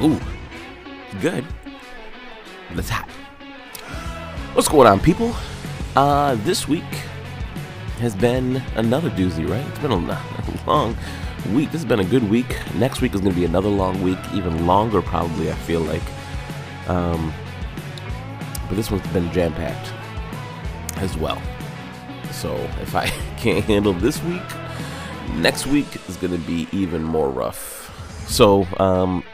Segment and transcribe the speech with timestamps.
[0.00, 0.20] Ooh,
[1.20, 1.44] good.
[2.74, 3.08] That's hot.
[4.54, 5.34] What's going on, people?
[5.96, 6.84] Uh, this week
[7.98, 9.66] has been another doozy, right?
[9.66, 10.96] It's been a long
[11.52, 11.72] week.
[11.72, 12.56] This has been a good week.
[12.76, 16.02] Next week is going to be another long week, even longer, probably, I feel like.
[16.86, 17.32] Um,
[18.68, 19.92] but this one's been jam packed
[20.98, 21.42] as well.
[22.30, 24.42] So if I can't handle this week,
[25.34, 27.76] next week is going to be even more rough.
[28.28, 29.24] So, um,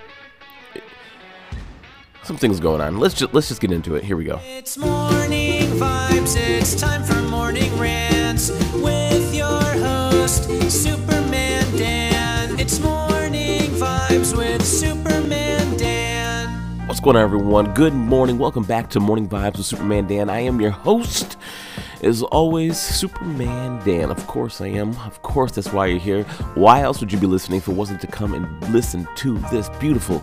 [2.25, 2.99] some things going on.
[2.99, 4.05] Let's just let's just get into it.
[4.05, 4.41] Here we go.
[4.45, 6.37] It's morning vibes.
[6.37, 12.59] It's time for morning rants with your host, Superman Dan.
[12.59, 16.87] It's morning vibes with Superman Dan.
[16.87, 17.75] What's going on, everyone?
[17.75, 18.39] Good morning.
[18.39, 20.31] Welcome back to Morning Vibes with Superman Dan.
[20.31, 21.37] I am your host,
[22.05, 24.11] as always, Superman Dan.
[24.11, 24.91] Of course, I am.
[24.99, 26.25] Of course, that's why you're here.
[26.55, 29.71] Why else would you be listening if it wasn't to come and listen to this
[29.81, 30.23] beautiful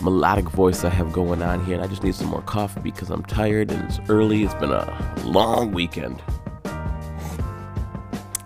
[0.00, 1.74] melodic voice I have going on here?
[1.74, 4.44] And I just need some more coffee because I'm tired and it's early.
[4.44, 6.22] It's been a long weekend.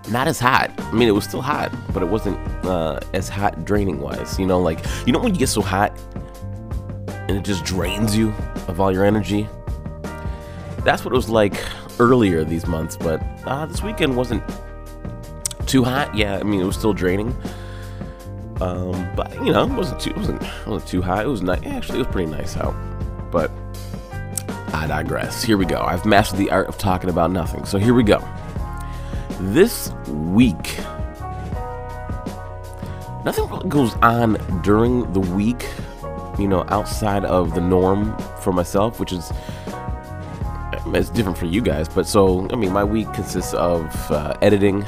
[0.09, 0.71] Not as hot.
[0.79, 4.39] I mean, it was still hot, but it wasn't uh, as hot draining wise.
[4.39, 5.99] You know, like, you know when you get so hot
[7.29, 8.31] and it just drains you
[8.67, 9.47] of all your energy?
[10.85, 11.55] That's what it was like
[12.03, 14.43] earlier these months, but uh, this weekend wasn't
[15.67, 16.15] too hot.
[16.15, 17.35] Yeah, I mean it was still draining,
[18.61, 21.25] um, but you know it wasn't too it wasn't it wasn't too hot.
[21.25, 21.65] It was nice.
[21.65, 22.75] Actually, it was pretty nice out.
[23.31, 23.51] But
[24.75, 25.43] I digress.
[25.43, 25.81] Here we go.
[25.81, 27.65] I've mastered the art of talking about nothing.
[27.65, 28.23] So here we go.
[29.41, 30.79] This week,
[33.25, 35.67] nothing really goes on during the week.
[36.39, 39.31] You know, outside of the norm for myself, which is
[41.01, 44.85] it's different for you guys, but so I mean, my week consists of uh, editing,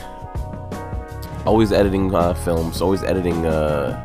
[1.47, 4.03] always editing uh, films, always editing uh,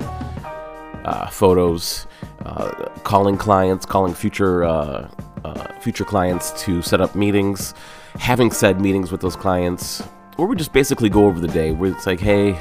[1.06, 2.08] uh photos,
[2.46, 2.70] uh,
[3.04, 5.10] calling clients, calling future uh,
[5.82, 7.74] future clients to set up meetings,
[8.18, 10.04] having said meetings with those clients,
[10.38, 11.72] or we just basically go over the day.
[11.72, 12.58] Where it's like, hey,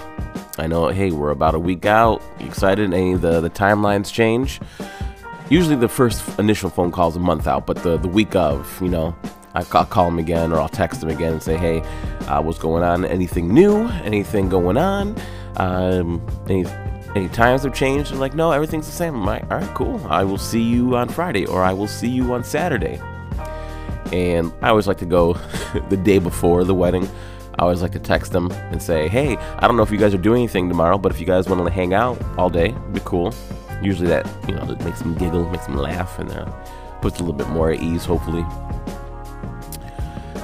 [0.59, 2.22] I know, hey, we're about a week out.
[2.41, 2.93] You excited?
[2.93, 4.60] Any of the the timelines change?
[5.50, 8.81] Usually the first initial phone call is a month out, but the, the week of,
[8.82, 9.14] you know,
[9.54, 11.81] I, will call them again or I'll text them again and say, hey,
[12.26, 13.04] uh, what's going on?
[13.04, 13.88] Anything new?
[14.04, 15.16] Anything going on?
[15.56, 16.66] Um, any,
[17.14, 18.12] any times have changed?
[18.12, 19.14] They're like, no, everything's the same.
[19.14, 20.04] I'm like, all right, cool.
[20.09, 23.00] I will see you on Friday or I will see you on Saturday.
[24.12, 25.32] And I always like to go
[25.88, 27.09] the day before the wedding.
[27.59, 30.15] I always like to text them and say, hey, I don't know if you guys
[30.15, 33.00] are doing anything tomorrow, but if you guys want to hang out all day, be
[33.04, 33.34] cool
[33.83, 36.44] usually that you know makes them giggle, makes them laugh, and uh,
[37.00, 38.44] puts a little bit more at ease, hopefully.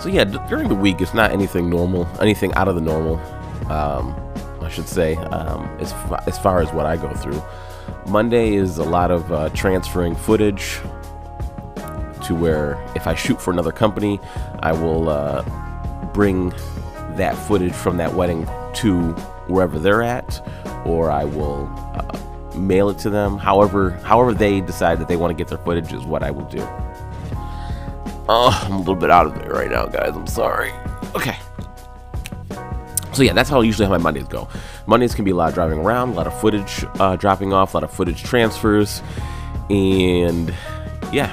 [0.01, 3.17] So yeah, during the week, it's not anything normal, anything out of the normal.
[3.71, 4.15] Um,
[4.61, 7.43] I should say, um, as, fa- as far as what I go through.
[8.07, 10.79] Monday is a lot of uh, transferring footage
[12.25, 14.21] to where if I shoot for another company,
[14.61, 15.43] I will uh,
[16.13, 16.51] bring
[17.17, 19.13] that footage from that wedding to
[19.49, 20.47] wherever they're at,
[20.87, 22.19] or I will uh,
[22.55, 23.39] mail it to them.
[23.39, 26.47] However, however they decide that they want to get their footage is what I will
[26.47, 26.67] do.
[28.27, 30.15] Oh, I'm a little bit out of it right now, guys.
[30.15, 30.73] I'm sorry.
[31.15, 31.37] Okay.
[33.13, 34.49] So yeah, that's how usually how my Mondays go.
[34.87, 37.75] Mondays can be a lot of driving around, a lot of footage uh, dropping off,
[37.75, 39.03] a lot of footage transfers,
[39.71, 40.53] and
[41.13, 41.31] yeah.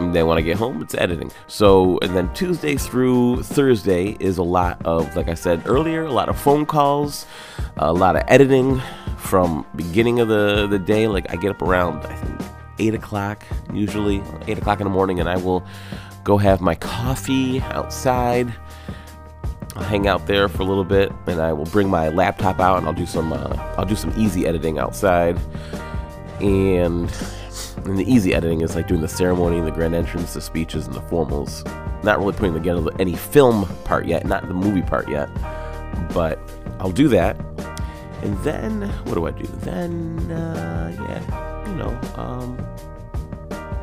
[0.00, 1.30] And then when I get home, it's editing.
[1.46, 6.10] So, and then Tuesday through Thursday is a lot of, like I said earlier, a
[6.10, 7.26] lot of phone calls,
[7.76, 8.82] a lot of editing,
[9.22, 11.08] from beginning of the, the day.
[11.08, 12.40] Like I get up around I think
[12.78, 15.64] eight o'clock usually, eight o'clock in the morning, and I will
[16.24, 18.52] go have my coffee outside.
[19.74, 22.78] I'll hang out there for a little bit, and I will bring my laptop out,
[22.78, 25.38] and I'll do some uh, I'll do some easy editing outside.
[26.40, 27.10] And,
[27.84, 30.94] and the easy editing is like doing the ceremony, the grand entrance, the speeches, and
[30.94, 31.64] the formals.
[32.02, 35.30] Not really putting together any film part yet, not the movie part yet,
[36.12, 36.38] but
[36.80, 37.36] I'll do that
[38.22, 39.44] and then, what do I do?
[39.60, 42.56] Then, uh, yeah, you know, um,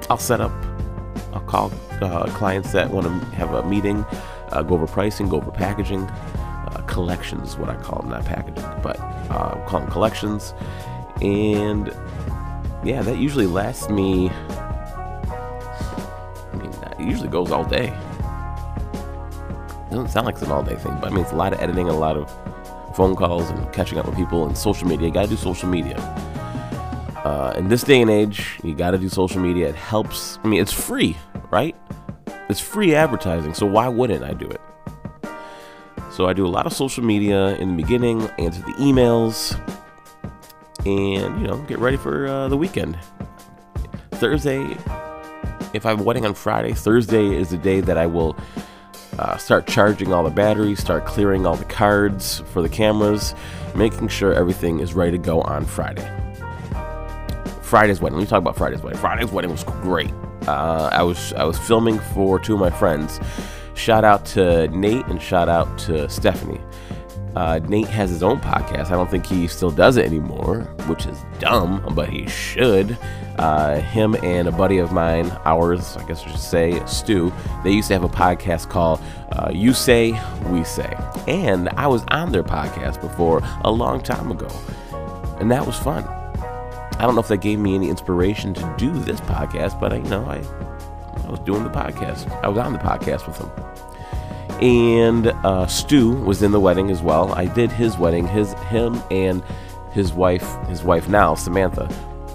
[0.09, 0.51] I'll set up,
[1.33, 1.71] I'll call
[2.01, 4.05] uh, clients that want to have a meeting,
[4.51, 6.03] uh, go over pricing, go over packaging.
[6.03, 8.97] Uh, collections is what I call them, not packaging, but
[9.29, 10.53] uh, call them collections.
[11.21, 11.87] And
[12.83, 14.33] yeah, that usually lasts me, I
[16.55, 17.87] mean, it usually goes all day.
[19.87, 21.51] It doesn't sound like it's an all day thing, but I mean, it's a lot
[21.51, 22.31] of editing, a lot of
[22.99, 25.07] phone calls and catching up with people and social media.
[25.07, 25.95] You got to do social media.
[27.23, 29.69] Uh, in this day and age, you got to do social media.
[29.69, 30.37] It helps.
[30.43, 31.15] I mean, it's free,
[31.49, 31.77] right?
[32.49, 34.59] It's free advertising, so why wouldn't I do it?
[36.11, 39.55] So I do a lot of social media in the beginning, answer the emails,
[40.85, 42.99] and you know get ready for uh, the weekend.
[44.11, 44.75] Thursday,
[45.73, 48.35] if I have a wedding on Friday, Thursday is the day that I will
[49.19, 53.35] uh, start charging all the batteries, start clearing all the cards for the cameras,
[53.75, 56.09] making sure everything is ready to go on Friday.
[57.61, 58.17] Friday's wedding.
[58.17, 58.97] Let me talk about Friday's wedding.
[58.97, 60.13] Friday's wedding was great.
[60.47, 63.19] Uh, I was I was filming for two of my friends.
[63.75, 66.61] Shout out to Nate and shout out to Stephanie.
[67.35, 68.87] Uh, Nate has his own podcast.
[68.87, 72.97] I don't think he still does it anymore, which is dumb, but he should.
[73.37, 77.31] Uh, him and a buddy of mine, ours, I guess I should say, Stu,
[77.63, 78.99] they used to have a podcast called
[79.31, 80.93] uh, You Say, We Say.
[81.27, 84.49] And I was on their podcast before a long time ago,
[85.39, 86.03] and that was fun.
[86.03, 89.97] I don't know if that gave me any inspiration to do this podcast, but I,
[89.97, 90.43] you know, I,
[91.25, 92.29] I was doing the podcast.
[92.43, 93.49] I was on the podcast with him.
[94.61, 97.33] And uh, Stu was in the wedding as well.
[97.33, 99.43] I did his wedding, his him and
[99.93, 101.87] his wife, his wife now Samantha.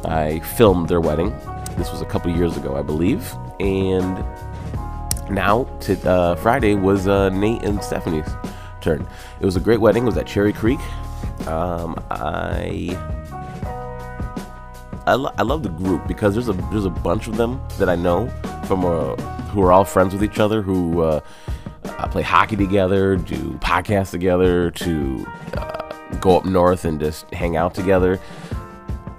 [0.04, 1.30] I filmed their wedding.
[1.76, 3.34] This was a couple years ago, I believe.
[3.60, 4.24] And
[5.30, 8.28] now to uh, Friday was uh, Nate and Stephanie's
[8.80, 9.06] turn.
[9.40, 10.04] It was a great wedding.
[10.04, 10.80] It was at Cherry Creek.
[11.46, 12.96] Um, I
[15.06, 17.88] I, lo- I love the group because there's a there's a bunch of them that
[17.88, 18.28] I know
[18.66, 19.16] from uh,
[19.52, 21.02] who are all friends with each other who
[21.98, 25.26] uh, play hockey together, do podcasts together, to
[25.56, 28.20] uh, go up north and just hang out together.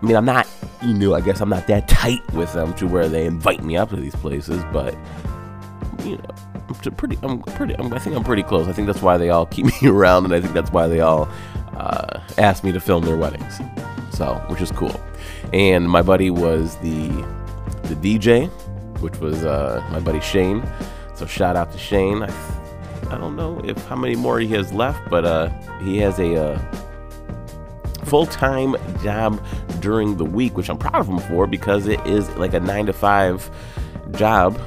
[0.01, 0.47] I mean, I'm not
[0.81, 3.77] you know I guess I'm not that tight with them to where they invite me
[3.77, 4.95] up to these places, but
[6.03, 6.35] you know
[6.67, 8.67] I'm pretty I'm pretty I'm, I think I'm pretty close.
[8.67, 10.99] I think that's why they all keep me around, and I think that's why they
[10.99, 11.27] all
[11.75, 13.59] uh, ask me to film their weddings.
[14.11, 14.97] So, which is cool
[15.53, 17.09] and my buddy was the
[17.83, 18.49] the DJ,
[18.99, 20.67] which was uh, my buddy Shane.
[21.15, 22.23] So shout out to Shane.
[22.23, 22.64] I,
[23.09, 25.49] I don't know if how many more he has left, but uh,
[25.79, 26.75] he has a uh,
[28.05, 29.43] full time job
[29.79, 32.85] during the week, which I'm proud of him for because it is like a nine
[32.85, 33.49] to five
[34.11, 34.59] job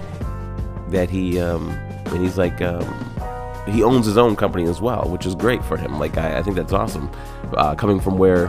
[0.89, 1.71] that he um,
[2.07, 2.85] and he's like um,
[3.69, 5.99] he owns his own company as well, which is great for him.
[5.99, 7.11] Like I, I think that's awesome,
[7.55, 8.49] uh, coming from where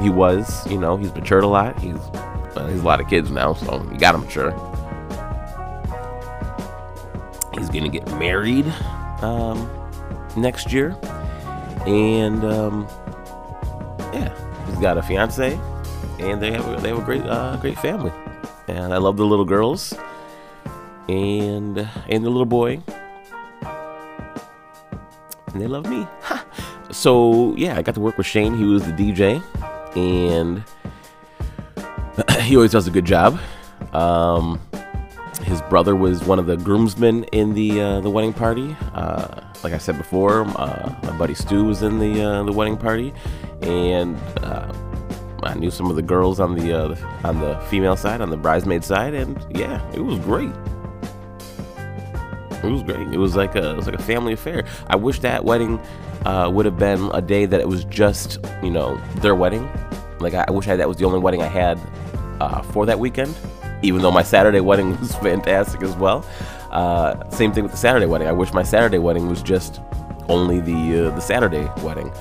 [0.00, 1.78] he was, you know, he's matured a lot.
[1.78, 1.96] He's
[2.56, 4.50] uh, he's a lot of kids now, so you got to mature.
[7.54, 8.72] He's gonna get married
[9.22, 9.68] um,
[10.36, 10.96] next year,
[11.86, 12.86] and um,
[14.12, 14.32] yeah,
[14.66, 15.58] he's got a fiance,
[16.18, 18.12] and they have a, they have a great uh, great family,
[18.68, 19.94] and I love the little girls,
[21.08, 21.78] and
[22.08, 22.82] and the little boy,
[25.52, 26.06] and they love me.
[26.22, 26.44] Ha!
[26.90, 28.56] So yeah, I got to work with Shane.
[28.56, 29.42] He was the DJ
[29.96, 30.62] and
[32.42, 33.38] he always does a good job.
[33.92, 34.60] Um,
[35.42, 38.76] his brother was one of the groomsmen in the uh, the wedding party.
[38.94, 42.76] Uh, like I said before, uh, my buddy Stu was in the uh, the wedding
[42.76, 43.12] party,
[43.62, 44.72] and uh,
[45.42, 48.36] I knew some of the girls on the uh, on the female side, on the
[48.36, 50.52] bridesmaid side, and yeah, it was great.
[52.62, 53.08] It was great.
[53.08, 54.64] It was like a it was like a family affair.
[54.88, 55.80] I wish that wedding
[56.24, 59.68] would have been a day that it was just you know their wedding.
[60.20, 61.78] Like I, I wish I, that was the only wedding I had
[62.72, 63.34] for that weekend.
[63.82, 66.24] Even though my Saturday wedding was fantastic as well.
[66.70, 68.28] Uh, same thing with the Saturday wedding.
[68.28, 69.80] I wish my Saturday wedding was just
[70.28, 72.12] only the uh, the Saturday wedding.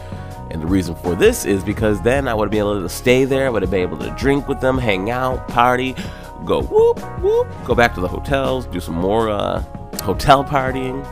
[0.51, 3.45] And the reason for this is because then I would been able to stay there.
[3.45, 5.95] I would have been able to drink with them, hang out, party,
[6.43, 9.61] go whoop whoop, go back to the hotels, do some more uh,
[10.01, 11.03] hotel partying.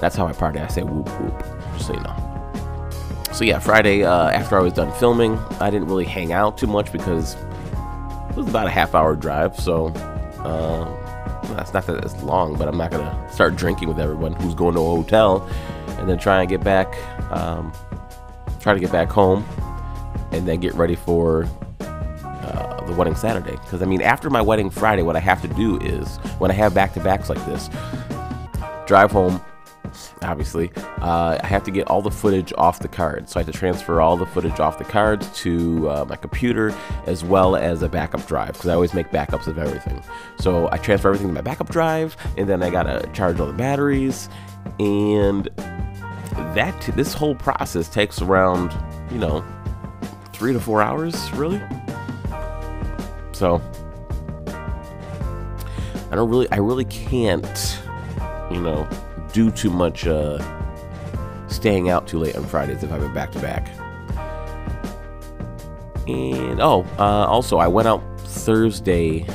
[0.00, 0.58] That's how I party.
[0.58, 2.26] I say whoop whoop, just so you know.
[3.32, 6.66] So yeah, Friday uh, after I was done filming, I didn't really hang out too
[6.66, 7.36] much because
[8.36, 9.56] it was about a half hour drive.
[9.56, 9.92] So
[11.56, 14.74] that's not that it's long, but I'm not gonna start drinking with everyone who's going
[14.74, 15.46] to a hotel
[15.98, 16.94] and then try and get back,
[17.32, 17.72] um,
[18.60, 19.44] try to get back home,
[20.32, 21.48] and then get ready for
[21.80, 23.52] uh, the wedding Saturday.
[23.52, 26.54] Because I mean, after my wedding Friday, what I have to do is when I
[26.54, 27.70] have back to backs like this,
[28.86, 29.40] drive home.
[30.22, 33.28] Obviously, uh, I have to get all the footage off the card.
[33.28, 36.74] So I have to transfer all the footage off the cards to uh, my computer
[37.06, 40.02] as well as a backup drive because I always make backups of everything.
[40.38, 43.52] So I transfer everything to my backup drive, and then I gotta charge all the
[43.52, 44.28] batteries,
[44.78, 45.48] and
[46.54, 48.76] that this whole process takes around
[49.10, 49.44] you know
[50.32, 51.60] three to four hours, really.
[53.32, 53.60] So
[56.10, 57.80] I don't really, I really can't,
[58.50, 58.88] you know,
[59.36, 60.38] do too much uh,
[61.46, 63.68] staying out too late on Fridays if I've been back to back.
[66.08, 69.26] And oh, uh, also I went out Thursday.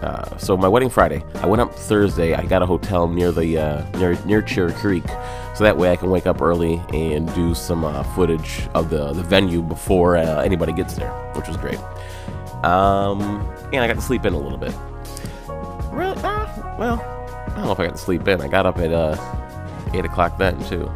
[0.00, 2.34] Uh, so my wedding Friday, I went up Thursday.
[2.34, 5.08] I got a hotel near the uh, near near Cherry Creek,
[5.56, 9.12] so that way I can wake up early and do some uh, footage of the
[9.12, 11.80] the venue before uh, anybody gets there, which was great.
[12.64, 13.40] Um,
[13.72, 14.72] and I got to sleep in a little bit.
[15.90, 16.16] Really?
[16.22, 17.15] Uh, well,
[17.56, 18.42] I don't know if I got to sleep in.
[18.42, 19.16] I got up at uh,
[19.94, 20.92] eight o'clock then too.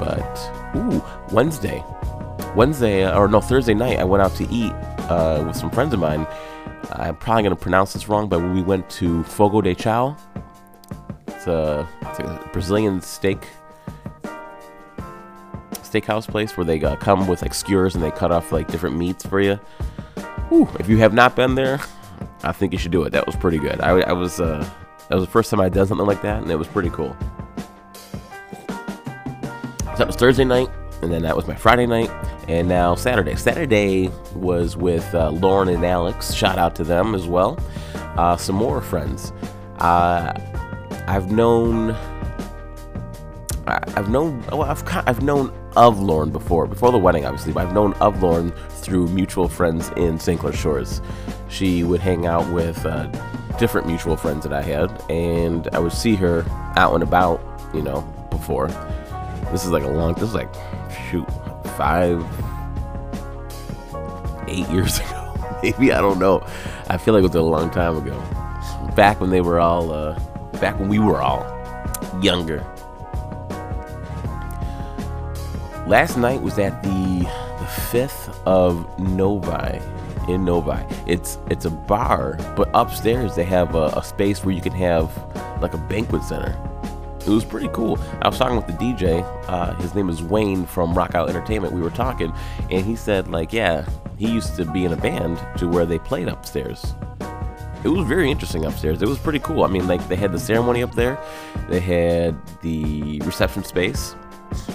[0.00, 1.84] But ooh, Wednesday,
[2.56, 4.72] Wednesday or no Thursday night, I went out to eat
[5.08, 6.26] uh, with some friends of mine.
[6.90, 10.16] I'm probably gonna pronounce this wrong, but we went to Fogo de Chao.
[11.28, 13.46] It's a, it's a Brazilian steak
[15.72, 18.96] steakhouse place where they uh, come with like skewers and they cut off like different
[18.96, 19.54] meats for you.
[20.48, 21.78] Whew, if you have not been there,
[22.42, 23.10] I think you should do it.
[23.10, 23.80] That was pretty good.
[23.80, 24.68] I, I was uh,
[25.10, 27.16] that was the first time I did something like that, and it was pretty cool.
[28.68, 30.68] So that was Thursday night,
[31.02, 32.08] and then that was my Friday night,
[32.46, 33.34] and now Saturday.
[33.34, 36.32] Saturday was with uh, Lauren and Alex.
[36.32, 37.58] Shout out to them as well.
[38.16, 39.32] Uh, some more friends.
[39.80, 40.32] Uh,
[41.08, 41.90] I've known.
[43.66, 44.46] I've known.
[44.46, 47.52] Well, I've I've known of Lauren before, before the wedding, obviously.
[47.52, 50.38] But I've known of Lauren through mutual friends in St.
[50.38, 51.02] Clair Shores.
[51.48, 53.10] She would hang out with uh,
[53.60, 56.44] different mutual friends that I had, and I would see her
[56.76, 57.40] out and about.
[57.72, 58.00] You know,
[58.30, 58.66] before.
[59.52, 60.14] This is like a long.
[60.14, 60.52] This is like,
[61.08, 61.26] shoot,
[61.76, 62.24] five,
[64.48, 65.58] eight years ago.
[65.62, 66.44] Maybe I don't know.
[66.88, 68.18] I feel like it was a long time ago.
[68.96, 70.18] Back when they were all, uh,
[70.60, 71.46] back when we were all
[72.20, 72.66] younger.
[75.86, 77.28] Last night was at the
[77.60, 79.80] the fifth of Novi
[80.32, 80.82] in Novi.
[81.06, 85.10] It's it's a bar, but upstairs they have a, a space where you can have
[85.60, 86.58] like a banquet center.
[87.20, 87.98] It was pretty cool.
[88.22, 89.22] I was talking with the DJ.
[89.46, 91.74] Uh, his name is Wayne from Rock Out Entertainment.
[91.74, 92.32] We were talking,
[92.70, 95.98] and he said like, yeah, he used to be in a band to where they
[95.98, 96.94] played upstairs.
[97.82, 99.00] It was very interesting upstairs.
[99.00, 99.64] It was pretty cool.
[99.64, 101.18] I mean, like they had the ceremony up there,
[101.68, 104.14] they had the reception space,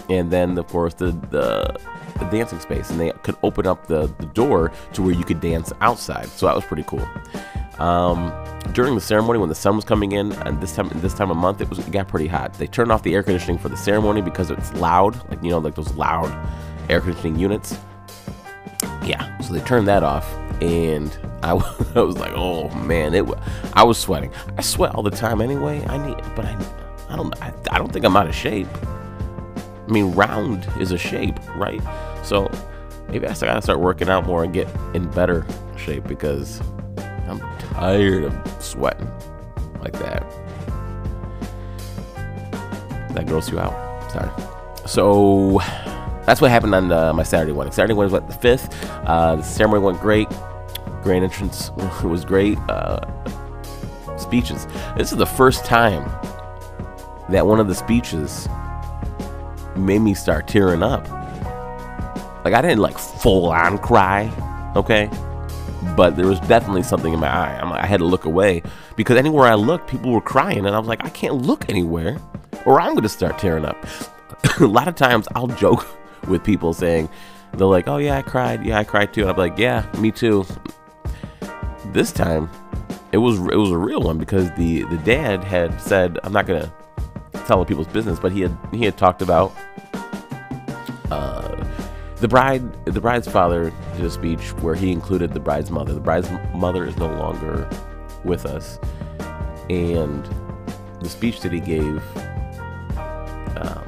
[0.09, 1.79] and then of course the the,
[2.15, 5.39] the dancing space, and they could open up the, the door to where you could
[5.41, 6.27] dance outside.
[6.27, 7.05] So that was pretty cool.
[7.79, 8.33] Um,
[8.71, 11.37] during the ceremony, when the sun was coming in, and this time this time of
[11.37, 12.53] month, it was it got pretty hot.
[12.53, 15.57] They turned off the air conditioning for the ceremony because it's loud, like you know,
[15.59, 16.31] like those loud
[16.89, 17.77] air conditioning units.
[19.03, 20.31] Yeah, so they turned that off,
[20.61, 23.25] and I, wa- I was like, oh man, it.
[23.73, 24.31] I was sweating.
[24.57, 25.85] I sweat all the time anyway.
[25.85, 26.57] I need, but I,
[27.09, 28.67] I don't, I, I don't think I'm out of shape.
[29.87, 31.81] I mean, round is a shape, right?
[32.25, 32.49] So
[33.07, 35.45] maybe I gotta start working out more and get in better
[35.77, 36.59] shape because
[37.29, 39.09] I'm tired of sweating
[39.79, 40.23] like that.
[43.13, 44.11] That gross you out?
[44.11, 44.29] Sorry.
[44.87, 45.59] So
[46.25, 47.71] that's what happened on my Saturday wedding.
[47.71, 48.73] Saturday wedding was what, the fifth.
[49.07, 50.27] Uh, the ceremony went great.
[51.03, 51.71] Grand entrance
[52.03, 52.57] was great.
[52.67, 52.99] Uh,
[54.17, 54.65] speeches.
[54.97, 56.03] This is the first time
[57.29, 58.49] that one of the speeches
[59.75, 61.07] made me start tearing up.
[62.45, 64.31] Like I didn't like full on cry,
[64.75, 65.09] okay,
[65.97, 67.59] but there was definitely something in my eye.
[67.59, 68.61] I'm, I had to look away
[68.95, 72.17] because anywhere I looked, people were crying, and I was like, I can't look anywhere,
[72.65, 73.83] or I'm gonna start tearing up.
[74.59, 75.87] a lot of times, I'll joke
[76.27, 77.09] with people saying,
[77.53, 78.65] they're like, "Oh yeah, I cried.
[78.65, 80.45] Yeah, I cried too." And I'm like, "Yeah, me too."
[81.87, 82.49] This time,
[83.11, 86.45] it was it was a real one because the the dad had said, "I'm not
[86.45, 86.71] gonna
[87.45, 89.53] tell people's business," but he had he had talked about
[91.11, 91.44] uh,
[92.25, 95.93] the bride the bride's father did a speech where he included the bride's mother.
[95.93, 97.69] The bride's mother is no longer
[98.23, 98.79] with us,
[99.69, 100.27] and
[101.01, 102.01] the speech that he gave
[103.57, 103.87] um,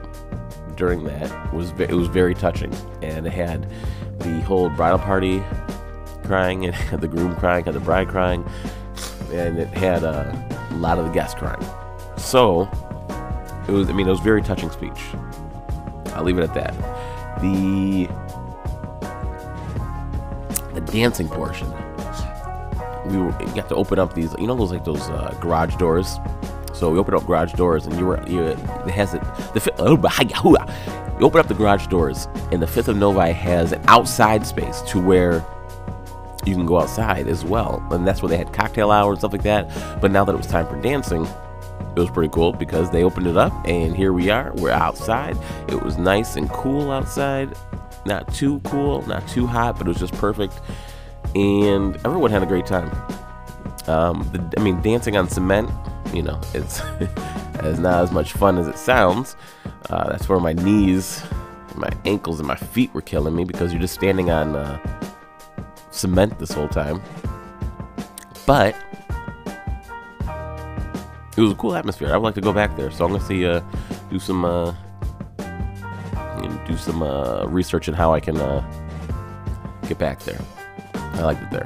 [0.75, 3.67] during that was it was very touching, and it had
[4.20, 5.44] the whole bridal party
[6.24, 8.48] crying, and had the groom crying, had the bride crying,
[9.32, 11.65] and it had a lot of the guests crying.
[12.17, 12.70] So
[13.67, 15.01] it was I mean it was very touching speech.
[16.13, 16.75] I'll leave it at that.
[17.41, 18.08] The
[20.80, 21.72] the dancing portion.
[23.06, 26.20] We got to open up these, you know, those like those uh, garage doors.
[26.74, 29.22] So we opened up garage doors, and you were, you, it has it.
[29.54, 29.98] The oh,
[31.20, 34.82] you open up the garage doors, and the Fifth of Novi has an outside space
[34.82, 35.44] to where
[36.46, 39.32] you can go outside as well, and that's where they had cocktail hour and stuff
[39.32, 39.68] like that.
[40.00, 41.26] But now that it was time for dancing,
[41.96, 45.36] it was pretty cool because they opened it up and here we are we're outside
[45.68, 47.56] it was nice and cool outside
[48.08, 50.60] not too cool not too hot but it was just perfect.
[51.36, 52.90] And everyone had a great time.
[53.88, 55.70] Um, the, i mean dancing on cement
[56.14, 59.36] you know it's it's not as much fun as it sounds.
[59.90, 61.24] Uh, that's where my knees
[61.78, 64.80] my ankles and my feet were killing me because you're just standing on uh,
[65.92, 67.02] cement this whole time.
[68.46, 68.76] But
[71.36, 72.10] it was a cool atmosphere.
[72.14, 73.62] I would like to go back there, so I'm gonna see uh,
[74.10, 74.74] do some uh,
[76.68, 78.62] do some uh, research on how I can uh,
[79.88, 80.40] get back there.
[80.94, 81.66] I liked it there.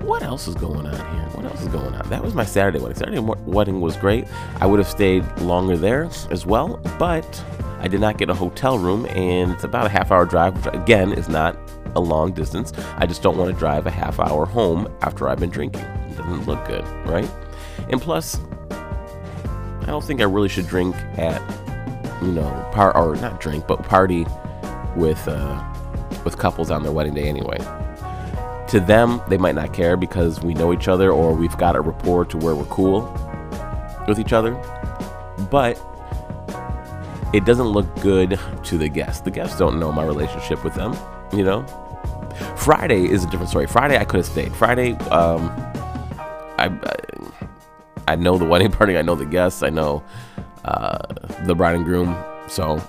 [0.00, 1.28] What else is going on here?
[1.34, 2.08] What else is going on?
[2.08, 2.98] That was my Saturday wedding.
[2.98, 4.26] Saturday wedding was great.
[4.60, 7.44] I would have stayed longer there as well, but
[7.80, 10.74] I did not get a hotel room, and it's about a half hour drive, which
[10.74, 11.56] again is not
[11.94, 12.72] a long distance.
[12.96, 15.82] I just don't want to drive a half hour home after I've been drinking.
[15.82, 17.28] It doesn't look good, right?
[17.88, 21.40] And plus, I don't think I really should drink at,
[22.22, 24.26] you know, par or not drink, but party
[24.96, 25.62] with uh,
[26.24, 27.58] with couples on their wedding day anyway.
[28.68, 31.80] To them, they might not care because we know each other or we've got a
[31.80, 33.02] rapport to where we're cool
[34.08, 34.54] with each other.
[35.50, 35.80] But
[37.34, 39.20] it doesn't look good to the guests.
[39.22, 40.96] The guests don't know my relationship with them,
[41.32, 41.66] you know.
[42.56, 43.66] Friday is a different story.
[43.66, 44.54] Friday I could have stayed.
[44.54, 45.50] Friday, um,
[46.58, 46.96] I, I
[48.08, 48.96] I know the wedding party.
[48.96, 49.62] I know the guests.
[49.62, 50.02] I know
[50.64, 50.98] uh,
[51.44, 52.16] the bride and groom.
[52.48, 52.82] So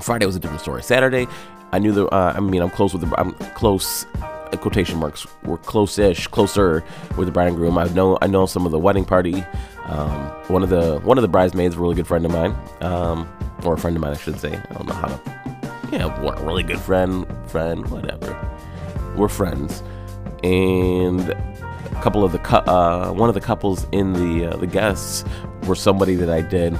[0.00, 0.82] Friday was a different story.
[0.82, 1.26] Saturday,
[1.72, 2.06] I knew the.
[2.06, 3.20] Uh, I mean, I'm close with the.
[3.20, 4.06] I'm close.
[4.60, 5.28] Quotation marks.
[5.44, 6.82] We're close-ish, closer
[7.16, 7.78] with the bride and groom.
[7.78, 8.18] I know.
[8.20, 9.44] I know some of the wedding party.
[9.86, 13.32] Um, one of the one of the bridesmaids, a really good friend of mine, um,
[13.62, 14.52] or a friend of mine, I should say.
[14.52, 15.20] I don't know how to.
[15.92, 18.36] Yeah, one really good friend, friend, whatever.
[19.16, 19.84] We're friends,
[20.42, 21.32] and
[22.00, 25.22] a couple of the cou- uh, one of the couples in the uh, the guests
[25.66, 26.78] were somebody that I did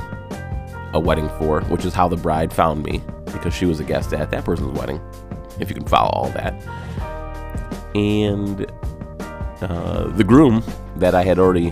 [0.94, 4.14] a wedding for, which is how the bride found me because she was a guest
[4.14, 4.98] at that person's wedding.
[5.60, 6.54] If you can follow all that,
[7.94, 8.64] and
[9.60, 10.64] uh, the groom
[10.96, 11.70] that I had already,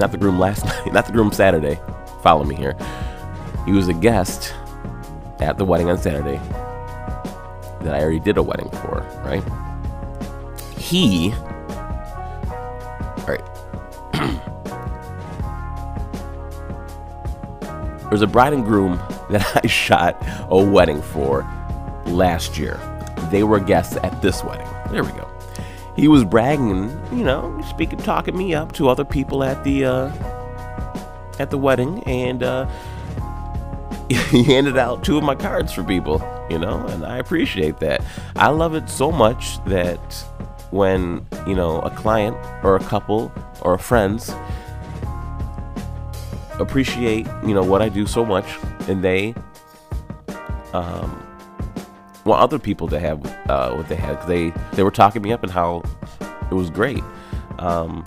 [0.00, 1.78] not the groom last night, not the groom Saturday.
[2.22, 2.74] Follow me here.
[3.66, 4.54] He was a guest
[5.40, 6.40] at the wedding on Saturday
[7.84, 9.44] that I already did a wedding for, right?
[10.78, 11.34] He
[18.08, 18.96] There's a bride and groom
[19.30, 20.16] that I shot
[20.50, 21.46] a wedding for
[22.06, 22.80] last year.
[23.30, 24.68] They were guests at this wedding.
[24.90, 25.28] There we go.
[25.96, 30.12] He was bragging, you know, speaking, talking me up to other people at the uh,
[31.40, 32.66] at the wedding, and uh,
[34.30, 38.02] he handed out two of my cards for people, you know, and I appreciate that.
[38.36, 39.98] I love it so much that
[40.70, 44.32] when you know a client or a couple or friends
[46.58, 48.46] appreciate you know what I do so much,
[48.88, 49.34] and they
[50.72, 51.26] um,
[52.24, 54.26] want other people to have uh, what they had.
[54.26, 55.82] they they were talking me up and how
[56.50, 57.02] it was great.
[57.58, 58.04] Um,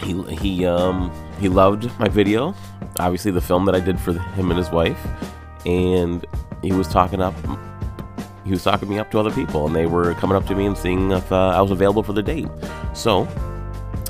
[0.00, 2.54] he he um he loved my video,
[2.98, 5.00] obviously the film that I did for him and his wife,
[5.64, 6.24] and
[6.62, 7.34] he was talking up
[8.44, 10.66] he was talking me up to other people, and they were coming up to me
[10.66, 12.48] and seeing if uh, I was available for the date.
[12.92, 13.28] So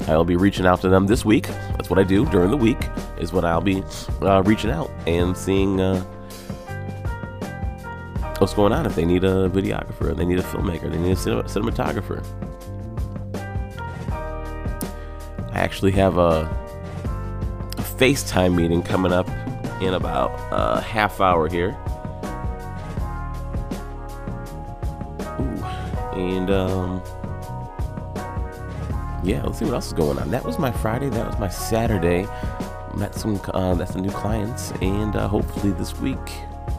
[0.08, 1.46] I'll be reaching out to them this week.
[1.46, 2.88] That's what I do during the week.
[3.18, 3.82] Is when I'll be
[4.20, 6.02] uh, reaching out and seeing uh,
[8.38, 8.86] what's going on.
[8.86, 12.24] If they need a videographer, they need a filmmaker, they need a cin- cinematographer.
[15.52, 16.48] I actually have a,
[17.78, 19.28] a FaceTime meeting coming up
[19.80, 21.76] in about a half hour here.
[26.14, 27.02] And um,
[29.22, 30.30] yeah, let's see what else is going on.
[30.30, 31.08] That was my Friday.
[31.08, 32.26] That was my Saturday.
[32.94, 36.18] Met some uh, that's some new clients, and uh, hopefully this week,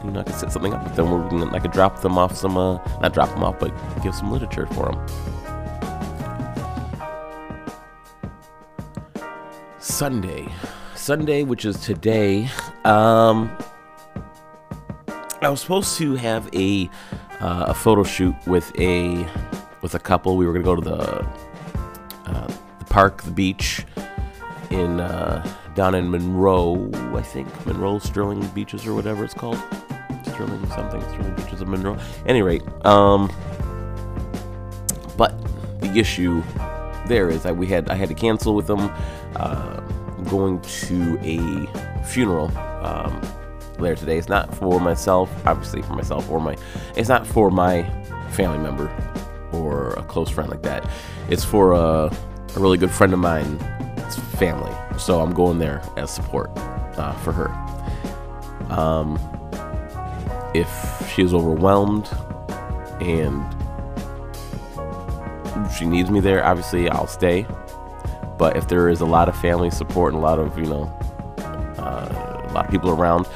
[0.04, 2.18] you know, I can set something up with them where we can, could drop them
[2.18, 5.06] off some, uh, not drop them off, but give some literature for them.
[9.80, 10.48] Sunday,
[10.94, 12.48] Sunday, which is today.
[12.84, 13.56] Um,
[15.42, 16.88] I was supposed to have a
[17.40, 19.26] uh, a photo shoot with a
[19.82, 20.36] with a couple.
[20.36, 21.26] We were gonna go to the
[22.94, 23.84] park, the beach
[24.70, 29.58] in uh, down in Monroe, I think Monroe Sterling Beaches or whatever it's called.
[30.22, 31.98] Sterling something, Sterling Beaches of Monroe.
[32.24, 33.32] Any rate, um,
[35.16, 35.34] but
[35.80, 36.40] the issue
[37.08, 38.92] there is that we had I had to cancel with them.
[39.34, 39.80] Uh,
[40.28, 43.20] going to a funeral um,
[43.80, 44.18] later today.
[44.18, 46.56] It's not for myself, obviously for myself or my.
[46.94, 47.82] It's not for my
[48.30, 48.88] family member
[49.52, 50.88] or a close friend like that.
[51.28, 52.16] It's for a,
[52.56, 53.58] a really good friend of mine.
[53.98, 57.50] It's family, so I'm going there as support uh, for her.
[58.70, 59.18] Um,
[60.54, 60.68] if
[61.12, 62.08] she is overwhelmed
[63.00, 63.44] and
[65.76, 67.46] she needs me there, obviously I'll stay.
[68.38, 70.84] But if there is a lot of family support and a lot of you know
[71.78, 73.26] uh, a lot of people around,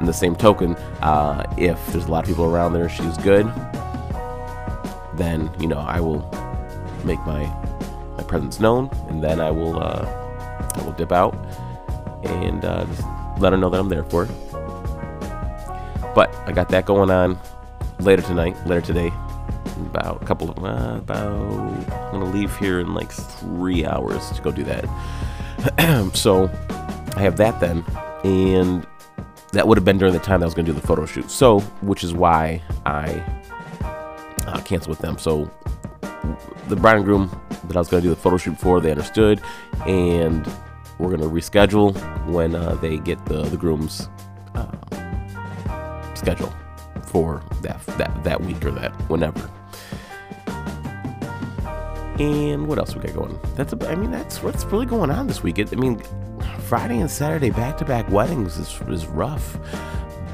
[0.00, 3.46] in the same token, uh, if there's a lot of people around there, she's good,
[5.14, 6.20] then you know I will
[7.04, 7.44] make my
[8.20, 10.04] my presence known, and then I will uh,
[10.74, 11.34] I will dip out
[12.24, 13.02] and uh, just
[13.38, 16.12] let her know that I'm there for her.
[16.14, 17.38] But I got that going on
[17.98, 19.12] later tonight, later today.
[19.76, 24.42] About a couple of uh, about I'm gonna leave here in like three hours to
[24.42, 24.84] go do that.
[26.14, 26.50] so
[27.16, 27.84] I have that then,
[28.22, 28.86] and
[29.52, 31.30] that would have been during the time that I was gonna do the photo shoot.
[31.30, 33.24] So, which is why I
[34.46, 35.16] uh, canceled with them.
[35.16, 35.50] So
[36.68, 37.30] the bride and groom
[37.64, 39.40] that I was gonna do the photo shoot for, they understood,
[39.86, 40.46] and
[40.98, 41.94] we're gonna reschedule
[42.26, 44.08] when uh, they get the the groom's
[44.54, 44.70] uh,
[46.14, 46.52] schedule
[47.06, 49.50] for that that that week or that whenever.
[52.18, 53.38] And what else we got going?
[53.56, 55.58] That's a, I mean that's what's really going on this week.
[55.58, 56.02] It, I mean,
[56.66, 59.58] Friday and Saturday back to back weddings is is rough,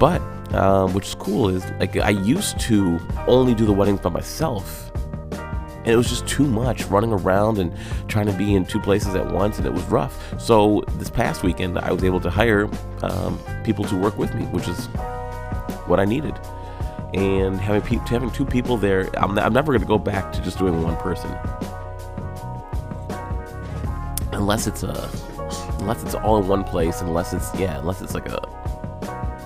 [0.01, 0.21] but
[0.53, 4.86] um, which is cool is like I used to only do the weddings by myself.
[5.87, 7.73] And it was just too much running around and
[8.09, 10.35] trying to be in two places at once, and it was rough.
[10.41, 12.69] So this past weekend, I was able to hire
[13.03, 14.87] um, people to work with me, which is
[15.87, 16.37] what I needed.
[17.15, 20.43] And having pe- having two people there, I'm, I'm never going to go back to
[20.43, 21.31] just doing one person,
[24.33, 25.09] unless it's a
[25.79, 28.56] unless it's all in one place, unless it's yeah, unless it's like a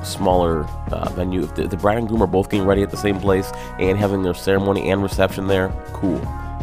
[0.04, 1.42] smaller uh, venue.
[1.42, 3.98] If the, the bride and groom are both getting ready at the same place and
[3.98, 6.20] having their ceremony and reception there, cool.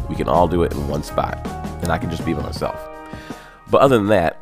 [0.10, 1.46] We can all do it in one spot,
[1.82, 2.80] and I can just be by myself.
[3.70, 4.42] But other than that,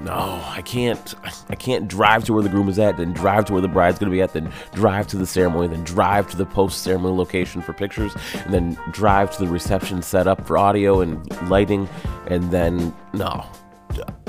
[0.00, 1.14] no, I can't.
[1.48, 3.98] I can't drive to where the groom is at, then drive to where the bride's
[3.98, 7.72] gonna be at, then drive to the ceremony, then drive to the post-ceremony location for
[7.72, 11.88] pictures, and then drive to the reception setup for audio and lighting,
[12.26, 13.46] and then no,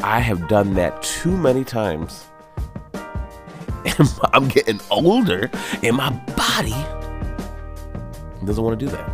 [0.04, 2.28] I have done that too many times.
[4.34, 5.50] I'm getting older,
[5.84, 6.76] and my body
[8.46, 9.10] doesn't want to do that.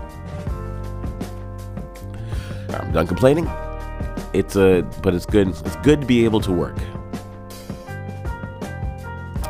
[2.82, 3.50] I'm done complaining.
[4.34, 5.50] It's a, but it's good.
[5.50, 6.78] It's good to be able to work.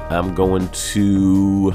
[0.10, 1.71] I'm going to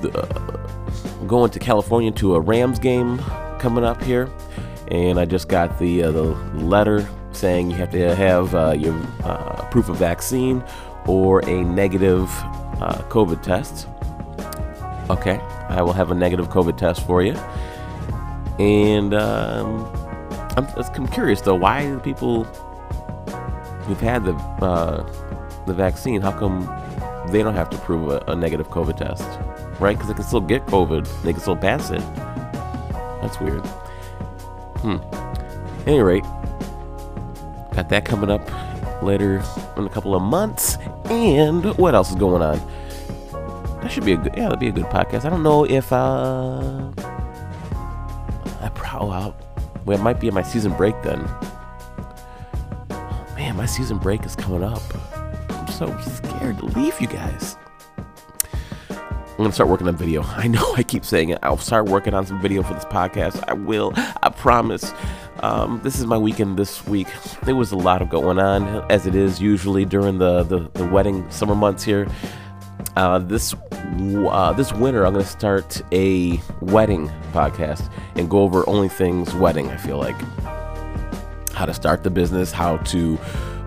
[0.00, 3.18] the, uh, going to California to a Rams game
[3.58, 4.30] coming up here,
[4.88, 6.22] and I just got the uh, the
[6.54, 10.64] letter saying you have to have uh, your uh, proof of vaccine
[11.06, 12.30] or a negative
[12.80, 13.86] uh, COVID test.
[15.10, 15.38] Okay,
[15.68, 17.34] I will have a negative COVID test for you,
[18.58, 19.84] and um,
[20.56, 22.44] I'm, I'm curious though why the people
[23.84, 25.02] who've had the uh,
[25.66, 26.64] the vaccine, how come
[27.30, 29.24] they don't have to prove a, a negative COVID test,
[29.80, 29.96] right?
[29.96, 32.02] Because they can still get COVID, they can still pass it.
[33.20, 33.66] That's weird.
[34.82, 34.98] Hmm.
[35.86, 36.24] Any rate,
[37.74, 38.42] got that coming up
[39.02, 39.42] later
[39.76, 40.78] in a couple of months.
[41.10, 42.58] And what else is going on?
[43.82, 44.34] That should be a good.
[44.36, 45.24] Yeah, that'd be a good podcast.
[45.24, 46.92] I don't know if uh,
[48.60, 49.36] I probably well,
[49.84, 51.20] well, it might be in my season break then.
[52.90, 54.82] Oh, man, my season break is coming up.
[55.50, 57.56] I'm so scared to leave you guys.
[58.90, 60.22] I'm gonna start working on video.
[60.26, 61.38] I know I keep saying it.
[61.42, 63.42] I'll start working on some video for this podcast.
[63.48, 63.92] I will.
[63.96, 64.92] I promise.
[65.42, 67.08] Um, this is my weekend this week.
[67.44, 70.86] There was a lot of going on, as it is usually during the the, the
[70.86, 72.06] wedding summer months here.
[72.96, 78.88] Uh, this uh, this winter, I'm gonna start a wedding podcast and go over only
[78.88, 79.70] things wedding.
[79.70, 80.20] I feel like
[81.52, 83.18] how to start the business, how to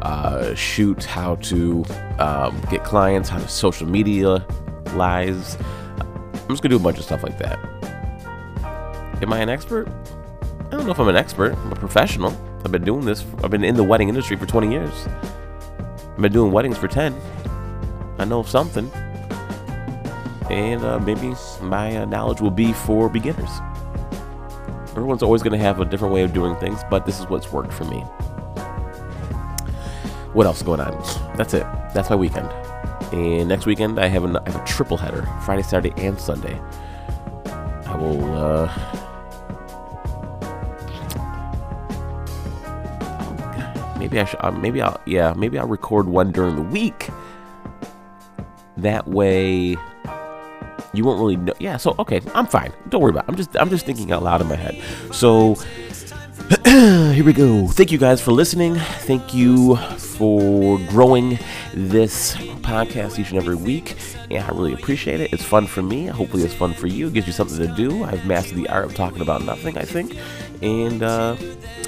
[0.04, 1.84] uh, shoot, how to
[2.20, 4.46] um, get clients, how to social media
[4.94, 5.58] lies.
[6.00, 7.58] I'm just gonna do a bunch of stuff like that.
[9.24, 9.88] Am I an expert?
[10.74, 11.56] I don't know if I'm an expert.
[11.56, 12.36] I'm a professional.
[12.66, 13.24] I've been doing this.
[13.44, 15.08] I've been in the wedding industry for 20 years.
[15.08, 17.16] I've been doing weddings for 10.
[18.18, 18.92] I know something.
[20.50, 23.52] And uh, maybe my uh, knowledge will be for beginners.
[24.90, 27.52] Everyone's always going to have a different way of doing things, but this is what's
[27.52, 28.00] worked for me.
[30.34, 30.92] What else is going on?
[31.38, 31.68] That's it.
[31.94, 32.50] That's my weekend.
[33.14, 36.60] And next weekend, I have, an, I have a triple header Friday, Saturday, and Sunday.
[37.46, 38.34] I will.
[38.34, 39.03] Uh,
[44.04, 44.40] maybe I should.
[44.44, 45.00] Uh, maybe I'll.
[45.06, 47.10] Yeah, maybe I'll record one during the week.
[48.78, 49.78] That way,
[50.94, 51.54] you won't really know.
[51.60, 51.78] Yeah.
[51.78, 52.74] So okay, I'm fine.
[52.90, 53.24] Don't worry about.
[53.24, 53.30] It.
[53.30, 53.58] I'm just.
[53.58, 54.82] I'm just thinking out loud in my head.
[55.14, 55.56] So
[56.66, 57.68] here we go.
[57.68, 58.76] Thank you guys for listening.
[58.76, 61.40] Thank you for growing
[61.74, 63.96] this podcast each and every week.
[64.30, 65.32] And I really appreciate it.
[65.32, 66.08] It's fun for me.
[66.08, 67.08] Hopefully, it's fun for you.
[67.08, 68.04] It gives you something to do.
[68.04, 70.18] I've mastered the art of talking about nothing, I think.
[70.62, 71.38] And uh,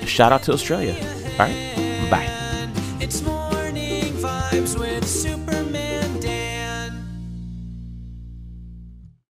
[0.06, 0.96] shout out to Australia.
[1.34, 1.85] All right.
[2.10, 2.35] Bye.